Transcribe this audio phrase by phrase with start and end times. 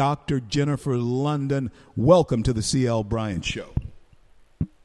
[0.00, 0.40] Dr.
[0.40, 1.70] Jennifer London.
[1.94, 3.74] Welcome to the CL Bryant Show.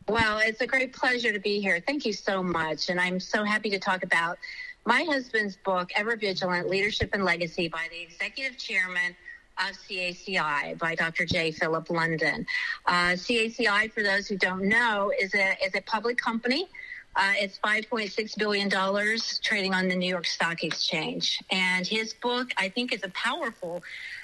[0.09, 1.81] Well, it's a great pleasure to be here.
[1.87, 2.89] Thank you so much.
[2.89, 4.37] And I'm so happy to talk about
[4.85, 9.15] my husband's book, Ever Vigilant Leadership and Legacy, by the executive chairman
[9.57, 11.25] of CACI by Dr.
[11.25, 11.51] J.
[11.51, 12.45] Philip London.
[12.85, 16.67] Uh, CACI, for those who don't know, is a, is a public company.
[17.15, 18.69] Uh, it's $5.6 billion
[19.41, 21.41] trading on the New York Stock Exchange.
[21.49, 23.81] And his book, I think, is a powerful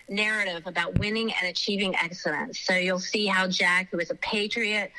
[0.10, 2.60] narrative about winning and achieving excellence.
[2.60, 4.92] So you'll see how Jack, who is a patriot,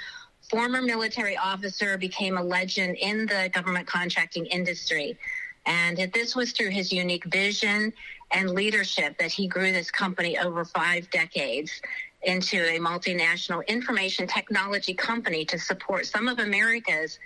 [0.48, 5.18] former military officer, became a legend in the government contracting industry.
[5.66, 7.92] And this was through his unique vision
[8.30, 11.70] and leadership that he grew this company over five decades
[12.22, 17.18] into a multinational information technology company to support some of America's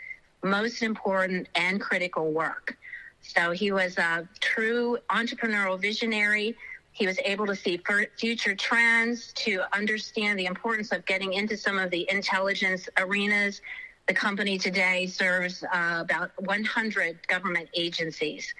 [0.47, 2.77] most important and critical work.
[3.23, 6.57] So he was a true entrepreneurial visionary.
[6.93, 7.83] He was able to see
[8.17, 13.61] future trends, to understand the importance of getting into some of the intelligence arenas.
[14.07, 18.55] The company today serves uh, about 100 government agencies.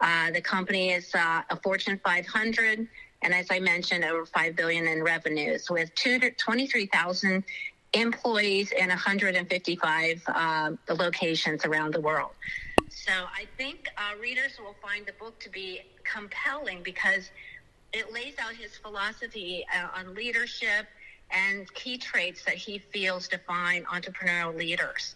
[0.00, 2.86] Uh, the company is uh, a Fortune 500,
[3.22, 7.44] and as I mentioned, over 5 billion in revenues, with 23,000
[7.92, 12.30] employees in 155 uh, locations around the world.
[12.88, 17.30] So I think uh, readers will find the book to be compelling because
[17.92, 20.86] it lays out his philosophy uh, on leadership
[21.30, 25.14] and key traits that he feels define entrepreneurial leaders,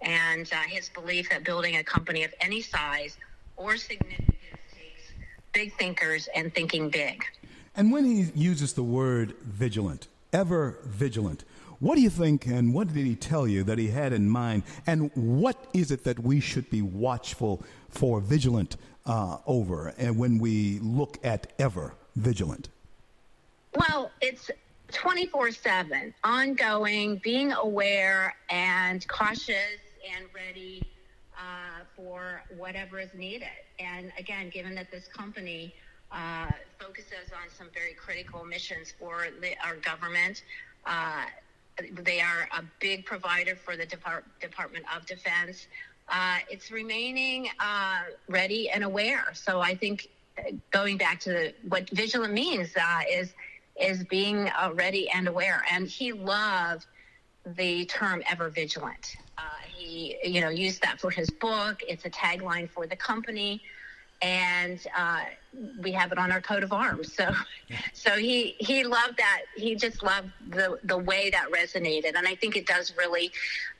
[0.00, 3.16] and uh, his belief that building a company of any size
[3.56, 4.36] or significance
[4.72, 5.12] takes
[5.52, 7.24] big thinkers and thinking big.
[7.74, 10.06] And when he uses the word vigilant,
[10.36, 11.44] ever vigilant,
[11.80, 14.64] what do you think and what did he tell you that he had in mind?
[14.86, 20.38] And what is it that we should be watchful for, vigilant uh, over, and when
[20.38, 22.68] we look at ever vigilant?
[23.74, 24.50] Well, it's
[24.92, 29.80] 24 7, ongoing, being aware and cautious
[30.14, 30.82] and ready
[31.38, 33.48] uh, for whatever is needed.
[33.78, 35.74] And again, given that this company
[36.12, 40.42] uh, focuses on some very critical missions for the, our government,
[40.86, 41.24] uh,
[42.02, 45.66] they are a big provider for the Depart- Department of Defense.
[46.08, 49.26] Uh, it's remaining uh, ready and aware.
[49.34, 50.08] So I think
[50.38, 52.74] uh, going back to the, what vigilant means
[53.10, 53.34] is
[53.80, 55.62] is being ready and aware.
[55.70, 56.86] And he loved
[57.44, 59.16] the term ever vigilant.
[59.36, 61.80] Uh, he, you know, used that for his book.
[61.86, 63.62] It's a tagline for the company,
[64.22, 65.24] and uh,
[65.80, 67.12] we have it on our coat of arms.
[67.14, 67.30] So,
[67.92, 69.42] so he he loved that.
[69.56, 73.32] He just loved the the way that resonated, and I think it does really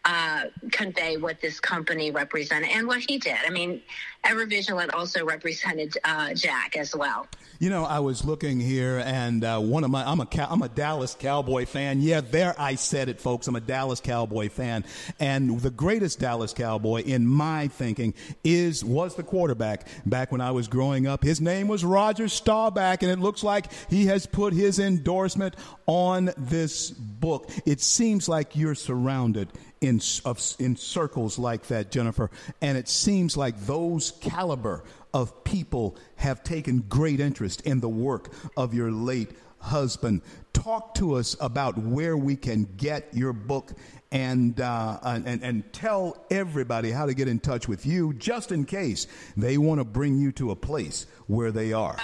[0.05, 3.37] uh, convey what this company represented and what he did.
[3.45, 3.83] I mean,
[4.25, 7.27] Ever Vigilant also represented uh, Jack as well.
[7.59, 10.69] You know, I was looking here, and uh, one of my I'm a I'm a
[10.69, 12.03] Dallas Cowboy fan.
[12.03, 13.47] Yeah, there I said it, folks.
[13.47, 14.85] I'm a Dallas Cowboy fan,
[15.19, 20.51] and the greatest Dallas Cowboy, in my thinking, is was the quarterback back when I
[20.51, 21.23] was growing up.
[21.23, 25.55] His name was Roger Staubach, and it looks like he has put his endorsement
[25.87, 27.51] on this book.
[27.65, 29.49] It seems like you're surrounded
[29.81, 35.97] in of, in circles like that, Jennifer, and it seems like those caliber of people
[36.17, 40.23] have taken great interest in the work of your late husband.
[40.67, 43.71] Talk to us about where we can get your book
[44.11, 48.65] and, uh, and, and tell everybody how to get in touch with you just in
[48.65, 49.07] case
[49.37, 51.97] they want to bring you to a place where they are.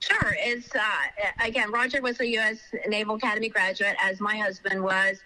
[0.00, 0.34] Sure.
[0.40, 0.80] It's uh,
[1.40, 2.58] again, Roger was a U.S.
[2.88, 5.20] Naval Academy graduate, as my husband was.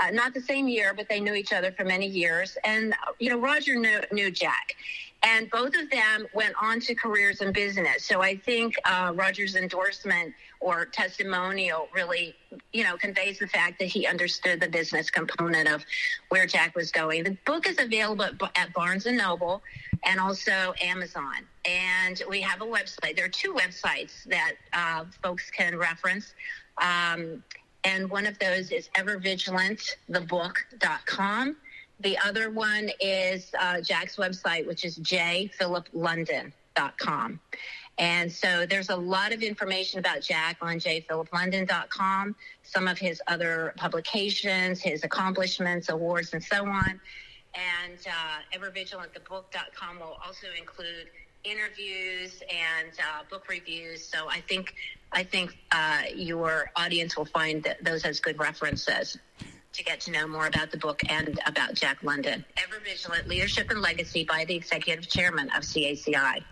[0.00, 2.56] Uh, not the same year, but they knew each other for many years.
[2.64, 4.76] And you know, Roger knew, knew Jack,
[5.22, 8.04] and both of them went on to careers in business.
[8.04, 12.34] So I think uh, Roger's endorsement or testimonial really,
[12.72, 15.84] you know, conveys the fact that he understood the business component of
[16.28, 17.24] where Jack was going.
[17.24, 19.62] The book is available at Barnes and Noble
[20.04, 21.46] and also Amazon.
[21.64, 23.16] And we have a website.
[23.16, 26.34] There are two websites that uh, folks can reference.
[26.80, 27.42] Um,
[27.84, 31.56] and one of those is evervigilantthebook.com
[32.00, 37.40] the other one is uh, Jack's website, which is jphiliplondon.com.
[37.98, 43.74] And so there's a lot of information about Jack on jphiliplondon.com, some of his other
[43.76, 47.00] publications, his accomplishments, awards, and so on.
[47.54, 51.08] And uh, evervigilantthebook.com will also include
[51.50, 54.04] interviews and uh, book reviews.
[54.04, 54.74] So I think
[55.12, 59.16] I think uh, your audience will find those as good references
[59.72, 62.44] to get to know more about the book and about Jack London.
[62.56, 66.42] Ever Vigilant Leadership and Legacy by the Executive Chairman of CACI.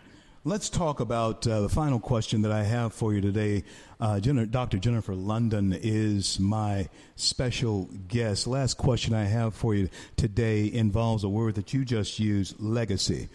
[0.44, 3.64] Let's talk about uh, the final question that I have for you today.
[3.99, 4.78] Uh, Jen- Dr.
[4.78, 8.46] Jennifer London is my special guest.
[8.46, 13.28] Last question I have for you today involves a word that you just used legacy.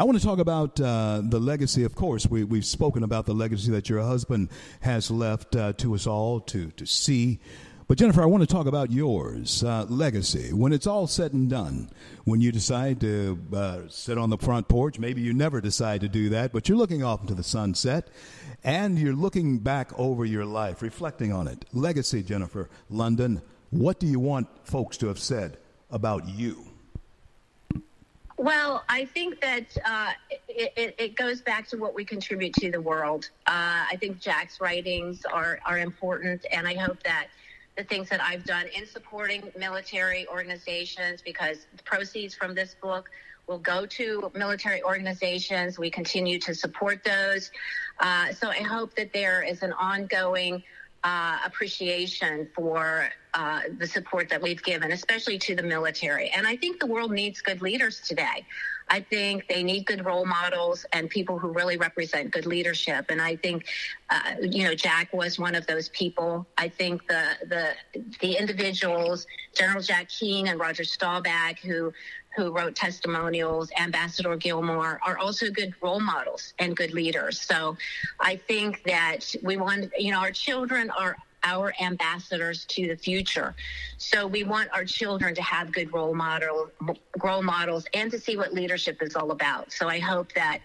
[0.00, 1.82] I want to talk about uh, the legacy.
[1.82, 4.48] Of course, we, we've spoken about the legacy that your husband
[4.78, 7.40] has left uh, to us all to, to see.
[7.88, 10.52] But Jennifer, I want to talk about yours, uh, legacy.
[10.52, 11.90] When it's all said and done,
[12.22, 16.08] when you decide to uh, sit on the front porch, maybe you never decide to
[16.08, 18.06] do that, but you're looking off into the sunset
[18.62, 21.64] and you're looking back over your life, reflecting on it.
[21.72, 25.58] Legacy, Jennifer London, what do you want folks to have said
[25.90, 26.68] about you?
[28.38, 30.12] Well, I think that uh,
[30.48, 33.28] it, it, it, goes back to what we contribute to the world.
[33.48, 37.26] Uh, I think Jack's writings are, are important, and I hope that
[37.76, 43.10] the things that I've done in supporting military organizations because the proceeds from this book
[43.48, 45.76] will go to military organizations.
[45.76, 47.50] We continue to support those.
[47.98, 50.62] Uh, so I hope that there is an ongoing
[51.02, 56.28] uh, appreciation for uh, the support that we've given, especially to the military.
[56.30, 58.44] And I think the world needs good leaders today.
[58.90, 63.06] I think they need good role models and people who really represent good leadership.
[63.10, 63.66] And I think,
[64.08, 66.46] uh, you know, Jack was one of those people.
[66.56, 67.74] I think the the
[68.20, 71.92] the individuals, General Jack Keane and Roger Staubach, who
[72.36, 77.40] who wrote testimonials, Ambassador Gilmore, are also good role models and good leaders.
[77.40, 77.76] So
[78.20, 83.54] I think that we want, you know, our children are our ambassadors to the future.
[83.96, 86.70] So we want our children to have good role model
[87.22, 89.72] role models and to see what leadership is all about.
[89.72, 90.60] So I hope that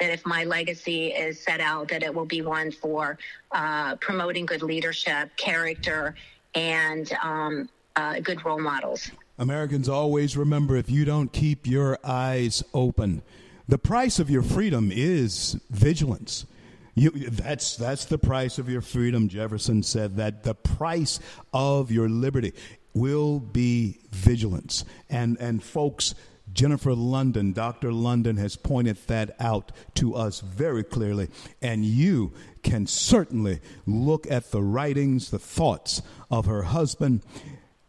[0.00, 3.18] that if my legacy is set out, that it will be one for
[3.50, 6.14] uh, promoting good leadership, character,
[6.54, 9.10] and um, uh, good role models.
[9.38, 13.22] Americans always remember if you don't keep your eyes open,
[13.66, 16.46] the price of your freedom is vigilance.
[16.98, 19.28] You, that's, that's the price of your freedom.
[19.28, 21.20] Jefferson said that the price
[21.52, 22.52] of your liberty
[22.92, 24.84] will be vigilance.
[25.08, 26.16] And, and folks,
[26.52, 27.92] Jennifer London, Dr.
[27.92, 31.28] London has pointed that out to us very clearly.
[31.62, 32.32] And you
[32.64, 36.02] can certainly look at the writings, the thoughts
[36.32, 37.22] of her husband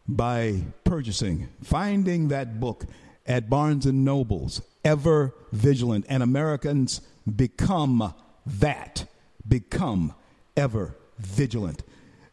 [0.08, 2.86] by purchasing, finding that book
[3.26, 6.06] at Barnes and Nobles, Ever Vigilant.
[6.10, 7.02] And Americans
[7.36, 8.14] become
[8.60, 9.06] that.
[9.48, 10.14] Become
[10.56, 11.84] ever vigilant.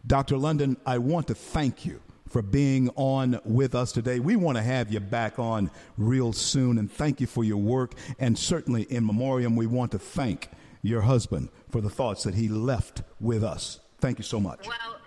[0.07, 0.37] Dr.
[0.37, 4.21] London, I want to thank you for being on with us today.
[4.21, 7.95] We want to have you back on real soon and thank you for your work.
[8.19, 10.49] And certainly in memoriam, we want to thank
[10.83, 13.81] your husband for the thoughts that he left with us.
[14.01, 14.67] Thank you so much.
[14.67, 14.99] Well,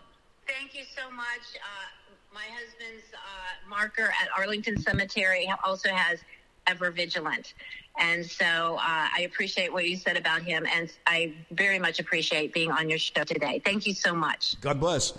[0.48, 1.26] thank you so much.
[1.56, 6.20] Uh, my husband's uh, marker at Arlington Cemetery also has
[6.69, 7.54] ever vigilant.
[8.00, 12.54] And so uh, I appreciate what you said about him, and I very much appreciate
[12.54, 13.62] being on your show today.
[13.66, 14.56] Thank you so much.
[14.62, 15.13] God bless.